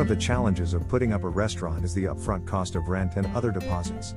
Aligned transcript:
of 0.00 0.08
the 0.08 0.16
challenges 0.16 0.74
of 0.74 0.88
putting 0.88 1.12
up 1.12 1.24
a 1.24 1.28
restaurant 1.28 1.84
is 1.84 1.94
the 1.94 2.04
upfront 2.04 2.46
cost 2.46 2.74
of 2.74 2.88
rent 2.88 3.16
and 3.16 3.26
other 3.36 3.50
deposits. 3.50 4.14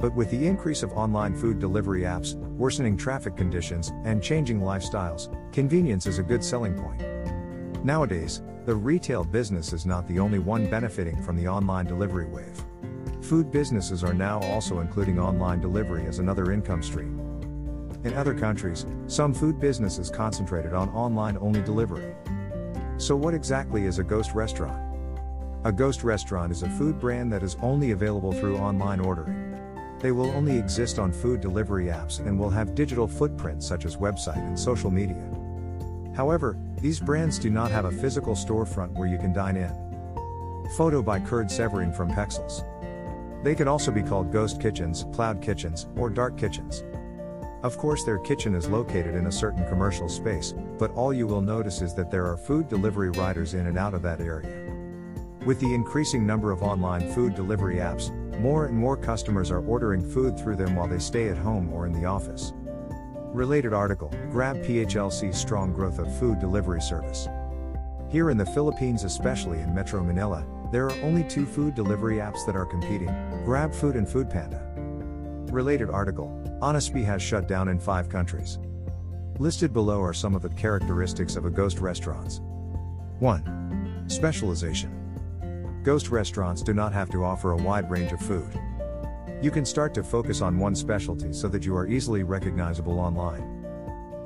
But 0.00 0.14
with 0.14 0.30
the 0.30 0.46
increase 0.46 0.82
of 0.82 0.92
online 0.92 1.34
food 1.34 1.58
delivery 1.58 2.02
apps, 2.02 2.34
worsening 2.56 2.96
traffic 2.96 3.36
conditions, 3.36 3.92
and 4.04 4.22
changing 4.22 4.60
lifestyles, 4.60 5.28
convenience 5.52 6.06
is 6.06 6.18
a 6.18 6.22
good 6.22 6.44
selling 6.44 6.74
point. 6.74 7.02
Nowadays, 7.84 8.42
the 8.64 8.74
retail 8.74 9.24
business 9.24 9.72
is 9.72 9.86
not 9.86 10.06
the 10.06 10.18
only 10.18 10.38
one 10.38 10.68
benefiting 10.70 11.20
from 11.22 11.36
the 11.36 11.48
online 11.48 11.86
delivery 11.86 12.26
wave. 12.26 12.64
Food 13.22 13.50
businesses 13.50 14.04
are 14.04 14.14
now 14.14 14.40
also 14.40 14.80
including 14.80 15.18
online 15.18 15.60
delivery 15.60 16.06
as 16.06 16.18
another 16.20 16.52
income 16.52 16.82
stream. 16.82 17.18
In 18.04 18.14
other 18.14 18.34
countries, 18.34 18.86
some 19.06 19.34
food 19.34 19.58
businesses 19.58 20.10
concentrated 20.10 20.72
on 20.72 20.88
online 20.90 21.36
only 21.38 21.60
delivery. 21.62 22.14
So, 22.98 23.16
what 23.16 23.34
exactly 23.34 23.84
is 23.84 23.98
a 23.98 24.04
ghost 24.04 24.32
restaurant? 24.32 24.87
A 25.68 25.72
ghost 25.72 26.02
restaurant 26.02 26.50
is 26.50 26.62
a 26.62 26.70
food 26.70 26.98
brand 26.98 27.30
that 27.30 27.42
is 27.42 27.58
only 27.60 27.90
available 27.90 28.32
through 28.32 28.56
online 28.56 29.00
ordering. 29.00 29.54
They 30.00 30.12
will 30.12 30.30
only 30.30 30.56
exist 30.56 30.98
on 30.98 31.12
food 31.12 31.42
delivery 31.42 31.88
apps 31.88 32.20
and 32.20 32.38
will 32.38 32.48
have 32.48 32.74
digital 32.74 33.06
footprints 33.06 33.66
such 33.66 33.84
as 33.84 33.98
website 33.98 34.38
and 34.38 34.58
social 34.58 34.90
media. 34.90 35.22
However, 36.16 36.56
these 36.80 37.00
brands 37.00 37.38
do 37.38 37.50
not 37.50 37.70
have 37.70 37.84
a 37.84 37.92
physical 37.92 38.34
storefront 38.34 38.94
where 38.94 39.08
you 39.08 39.18
can 39.18 39.34
dine 39.34 39.58
in. 39.58 39.70
Photo 40.74 41.02
by 41.02 41.20
Kurd 41.20 41.50
Severin 41.50 41.92
from 41.92 42.10
Pexels. 42.12 42.64
They 43.44 43.54
can 43.54 43.68
also 43.68 43.90
be 43.90 44.02
called 44.02 44.32
ghost 44.32 44.62
kitchens, 44.62 45.04
cloud 45.12 45.42
kitchens, 45.42 45.86
or 45.98 46.08
dark 46.08 46.38
kitchens. 46.38 46.82
Of 47.62 47.76
course, 47.76 48.04
their 48.04 48.20
kitchen 48.20 48.54
is 48.54 48.70
located 48.70 49.14
in 49.14 49.26
a 49.26 49.32
certain 49.32 49.68
commercial 49.68 50.08
space, 50.08 50.54
but 50.78 50.92
all 50.92 51.12
you 51.12 51.26
will 51.26 51.42
notice 51.42 51.82
is 51.82 51.92
that 51.92 52.10
there 52.10 52.24
are 52.24 52.38
food 52.38 52.68
delivery 52.68 53.10
riders 53.10 53.52
in 53.52 53.66
and 53.66 53.76
out 53.76 53.92
of 53.92 54.00
that 54.00 54.22
area. 54.22 54.77
With 55.46 55.60
the 55.60 55.72
increasing 55.72 56.26
number 56.26 56.50
of 56.50 56.62
online 56.62 57.12
food 57.12 57.34
delivery 57.34 57.76
apps, 57.76 58.12
more 58.40 58.66
and 58.66 58.76
more 58.76 58.96
customers 58.96 59.50
are 59.50 59.64
ordering 59.66 60.02
food 60.02 60.38
through 60.38 60.56
them 60.56 60.74
while 60.74 60.88
they 60.88 60.98
stay 60.98 61.28
at 61.28 61.38
home 61.38 61.72
or 61.72 61.86
in 61.86 61.92
the 61.92 62.04
office. 62.04 62.52
Related 63.32 63.72
article 63.72 64.12
Grab 64.30 64.56
PHLC's 64.56 65.38
strong 65.38 65.72
growth 65.72 65.98
of 65.98 66.18
food 66.18 66.38
delivery 66.38 66.80
service. 66.80 67.28
Here 68.10 68.30
in 68.30 68.36
the 68.36 68.46
Philippines, 68.46 69.04
especially 69.04 69.60
in 69.60 69.74
Metro 69.74 70.02
Manila, 70.02 70.44
there 70.72 70.86
are 70.86 71.00
only 71.02 71.24
two 71.24 71.46
food 71.46 71.74
delivery 71.74 72.16
apps 72.16 72.44
that 72.44 72.56
are 72.56 72.66
competing 72.66 73.08
Grab 73.44 73.72
Food 73.72 73.96
and 73.96 74.06
Foodpanda. 74.06 74.64
Related 75.52 75.88
article 75.88 76.28
Honestbee 76.60 77.04
has 77.04 77.22
shut 77.22 77.46
down 77.46 77.68
in 77.68 77.78
five 77.78 78.08
countries. 78.08 78.58
Listed 79.38 79.72
below 79.72 80.02
are 80.02 80.12
some 80.12 80.34
of 80.34 80.42
the 80.42 80.48
characteristics 80.50 81.36
of 81.36 81.44
a 81.44 81.50
ghost 81.50 81.78
restaurants. 81.78 82.40
1. 83.20 84.04
Specialization. 84.08 84.97
Ghost 85.82 86.10
restaurants 86.10 86.62
do 86.62 86.74
not 86.74 86.92
have 86.92 87.08
to 87.10 87.24
offer 87.24 87.52
a 87.52 87.56
wide 87.56 87.90
range 87.90 88.12
of 88.12 88.20
food. 88.20 88.58
You 89.40 89.50
can 89.50 89.64
start 89.64 89.94
to 89.94 90.02
focus 90.02 90.42
on 90.42 90.58
one 90.58 90.74
specialty 90.74 91.32
so 91.32 91.48
that 91.48 91.64
you 91.64 91.76
are 91.76 91.86
easily 91.86 92.24
recognizable 92.24 92.98
online. 92.98 93.54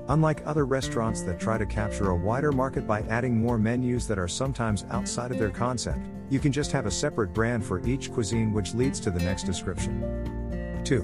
Unlike 0.09 0.43
other 0.47 0.65
restaurants 0.65 1.23
that 1.23 1.39
try 1.39 1.59
to 1.59 1.67
capture 1.67 2.11
a 2.11 2.17
wider 2.17 2.51
market 2.51 2.87
by 2.87 3.03
adding 3.03 3.39
more 3.39 3.59
menus 3.59 4.09
that 4.09 4.19
are 4.19 4.27
sometimes 4.27 4.85
outside 4.91 5.31
of 5.31 5.39
their 5.39 5.51
concept, 5.51 6.07
you 6.31 6.41
can 6.41 6.51
just 6.51 6.73
have 6.73 6.87
a 6.87 6.91
separate 6.91 7.35
brand 7.35 7.65
for 7.65 7.87
each 7.87 8.11
cuisine, 8.11 8.53
which 8.53 8.75
leads 8.75 8.99
to 9.01 9.11
the 9.11 9.21
next 9.21 9.45
description. 9.45 10.83
2. 10.85 11.03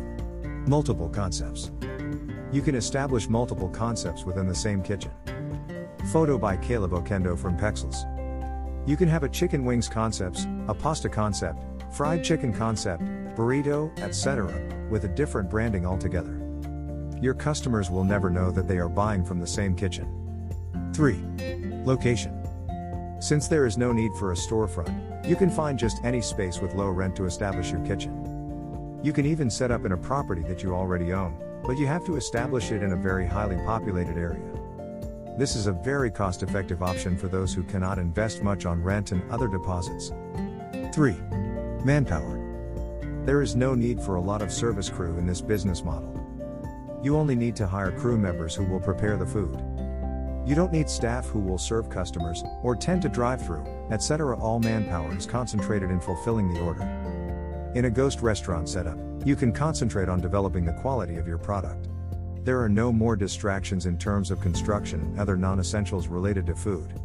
Multiple 0.67 1.09
concepts. 1.09 1.71
You 2.51 2.63
can 2.63 2.75
establish 2.75 3.29
multiple 3.29 3.69
concepts 3.69 4.25
within 4.25 4.49
the 4.49 4.55
same 4.55 4.83
kitchen. 4.83 5.13
Photo 6.11 6.39
by 6.39 6.57
Caleb 6.57 6.93
Oquendo 6.93 7.39
from 7.39 7.57
Pexels. 7.57 8.18
You 8.89 8.97
can 8.97 9.09
have 9.09 9.23
a 9.23 9.29
chicken 9.29 9.67
wings 9.67 9.87
concepts, 9.87 10.47
a 10.67 10.73
pasta 10.73 11.11
concept, 11.11 11.59
fried 11.93 12.25
chicken 12.25 12.55
concept, 12.55 13.03
burrito, 13.37 13.93
etc., 13.99 14.51
with 14.89 15.05
a 15.05 15.09
different 15.09 15.51
branding 15.51 15.85
altogether. 15.85 16.41
Your 17.21 17.35
customers 17.35 17.91
will 17.91 18.03
never 18.03 18.31
know 18.31 18.51
that 18.51 18.67
they 18.67 18.79
are 18.79 18.89
buying 18.89 19.27
from 19.27 19.41
the 19.41 19.47
same 19.47 19.77
kitchen. 19.77 20.09
3. 20.95 21.23
Location. 21.85 22.33
Since 23.21 23.47
there 23.47 23.67
is 23.67 23.77
no 23.77 23.93
need 23.93 24.13
for 24.19 24.33
a 24.33 24.35
storefront, 24.35 25.29
you 25.29 25.37
can 25.37 25.51
find 25.51 25.79
just 25.79 26.03
any 26.03 26.23
space 26.23 26.63
with 26.63 26.75
low 26.75 26.89
rent 26.89 27.15
to 27.17 27.27
establish 27.27 27.71
your 27.71 27.85
kitchen. 27.85 29.01
You 29.03 29.13
can 29.13 29.27
even 29.27 29.51
set 29.51 29.71
up 29.71 29.85
in 29.85 29.93
a 29.93 29.99
property 29.99 30.45
that 30.45 30.63
you 30.63 30.75
already 30.75 31.13
own, 31.13 31.37
but 31.63 31.77
you 31.77 31.87
have 31.87 32.07
to 32.07 32.17
establish 32.17 32.73
it 32.73 32.83
in 32.83 32.93
a 32.93 32.97
very 32.97 33.27
highly 33.27 33.57
populated 33.67 34.17
area. 34.17 34.41
This 35.39 35.55
is 35.55 35.69
a 35.69 35.73
very 35.73 36.11
cost 36.11 36.43
effective 36.43 36.83
option 36.83 37.17
for 37.17 37.29
those 37.29 37.55
who 37.55 37.63
cannot 37.63 38.01
invest 38.01 38.43
much 38.43 38.67
on 38.67 38.83
rent 38.83 39.13
and 39.13 39.23
other 39.31 39.47
deposits. 39.47 40.11
3. 40.93 41.13
Manpower. 41.85 43.23
There 43.25 43.41
is 43.41 43.55
no 43.55 43.77
need 43.77 44.01
for 44.01 44.17
a 44.17 44.21
lot 44.21 44.43
of 44.43 44.53
service 44.53 44.91
crew 44.91 45.17
in 45.17 45.27
this 45.27 45.41
business 45.41 45.85
model. 45.85 46.13
You 47.05 47.17
only 47.17 47.37
need 47.37 47.55
to 47.55 47.69
hire 47.69 47.93
crew 47.93 48.19
members 48.19 48.53
who 48.53 48.65
will 48.65 48.81
prepare 48.81 49.17
the 49.17 49.27
food. 49.27 49.63
You 50.45 50.57
don't 50.57 50.73
need 50.73 50.91
staff 50.91 51.27
who 51.27 51.39
will 51.39 51.57
serve 51.57 51.89
customers, 51.89 52.43
or 52.65 52.75
tend 52.75 53.03
to 53.03 53.09
drive 53.09 53.41
through, 53.47 53.65
etc. 53.93 54.37
All 54.37 54.59
manpower 54.59 55.17
is 55.17 55.25
concentrated 55.25 55.93
in 55.93 56.01
fulfilling 56.01 56.53
the 56.53 56.61
order. 56.61 56.83
In 57.77 57.85
a 57.85 57.91
ghost 57.91 58.23
restaurant 58.23 58.69
setup, 58.69 58.99
you 59.25 59.37
can 59.37 59.53
concentrate 59.53 60.09
on 60.09 60.21
developing 60.21 60.65
the 60.65 60.81
quality 60.81 61.15
of 61.15 61.29
your 61.29 61.39
product. 61.39 61.87
There 62.49 62.63
are 62.63 62.69
no 62.71 62.91
more 62.91 63.15
distractions 63.15 63.85
in 63.85 63.99
terms 63.99 64.31
of 64.31 64.41
construction 64.41 65.03
and 65.03 65.21
other 65.21 65.37
non 65.37 65.61
essentials 65.61 66.09
related 66.09 66.47
to 66.47 66.55
food. 66.55 66.99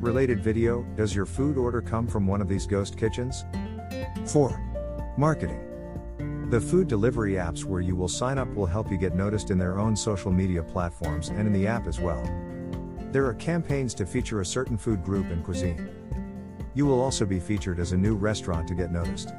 Related 0.00 0.44
video 0.44 0.84
Does 0.94 1.12
your 1.12 1.26
food 1.26 1.58
order 1.58 1.82
come 1.82 2.06
from 2.06 2.24
one 2.24 2.40
of 2.40 2.46
these 2.46 2.68
ghost 2.68 2.96
kitchens? 2.96 3.44
4. 4.26 5.14
Marketing. 5.18 6.46
The 6.50 6.60
food 6.60 6.86
delivery 6.86 7.32
apps 7.32 7.64
where 7.64 7.80
you 7.80 7.96
will 7.96 8.06
sign 8.06 8.38
up 8.38 8.46
will 8.54 8.64
help 8.64 8.92
you 8.92 8.96
get 8.96 9.16
noticed 9.16 9.50
in 9.50 9.58
their 9.58 9.76
own 9.76 9.96
social 9.96 10.30
media 10.30 10.62
platforms 10.62 11.30
and 11.30 11.48
in 11.48 11.52
the 11.52 11.66
app 11.66 11.88
as 11.88 11.98
well. 11.98 12.22
There 13.10 13.26
are 13.26 13.34
campaigns 13.34 13.92
to 13.94 14.06
feature 14.06 14.40
a 14.40 14.46
certain 14.46 14.78
food 14.78 15.02
group 15.02 15.26
and 15.30 15.42
cuisine. 15.42 15.90
You 16.74 16.86
will 16.86 17.00
also 17.00 17.26
be 17.26 17.40
featured 17.40 17.80
as 17.80 17.90
a 17.90 17.96
new 17.96 18.14
restaurant 18.14 18.68
to 18.68 18.76
get 18.76 18.92
noticed. 18.92 19.30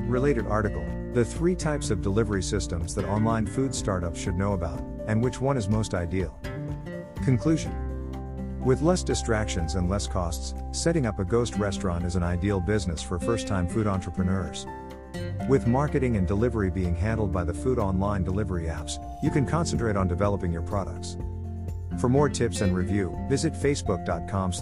Related 0.00 0.46
article 0.46 0.84
The 1.12 1.24
three 1.24 1.54
types 1.54 1.90
of 1.90 2.02
delivery 2.02 2.42
systems 2.42 2.94
that 2.94 3.04
online 3.04 3.46
food 3.46 3.74
startups 3.74 4.20
should 4.20 4.36
know 4.36 4.52
about, 4.52 4.82
and 5.06 5.22
which 5.22 5.40
one 5.40 5.56
is 5.56 5.68
most 5.68 5.94
ideal. 5.94 6.38
Conclusion 7.24 8.60
With 8.64 8.82
less 8.82 9.02
distractions 9.02 9.74
and 9.74 9.88
less 9.88 10.06
costs, 10.06 10.54
setting 10.72 11.06
up 11.06 11.18
a 11.18 11.24
ghost 11.24 11.56
restaurant 11.56 12.04
is 12.04 12.16
an 12.16 12.22
ideal 12.22 12.60
business 12.60 13.02
for 13.02 13.18
first 13.18 13.46
time 13.46 13.68
food 13.68 13.86
entrepreneurs. 13.86 14.66
With 15.48 15.66
marketing 15.66 16.16
and 16.16 16.26
delivery 16.26 16.70
being 16.70 16.94
handled 16.94 17.32
by 17.32 17.44
the 17.44 17.54
food 17.54 17.78
online 17.78 18.24
delivery 18.24 18.64
apps, 18.64 18.98
you 19.22 19.30
can 19.30 19.46
concentrate 19.46 19.96
on 19.96 20.08
developing 20.08 20.52
your 20.52 20.62
products. 20.62 21.16
For 21.98 22.08
more 22.08 22.28
tips 22.28 22.60
and 22.60 22.76
review, 22.76 23.18
visit 23.28 23.52
facebook.com 23.52 24.52